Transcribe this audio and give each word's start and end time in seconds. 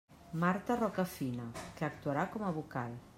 Marta 0.43 0.77
Roca 0.79 1.05
Fina, 1.11 1.45
que 1.77 1.87
actuarà 1.91 2.27
com 2.37 2.49
a 2.49 2.53
vocal. 2.59 3.01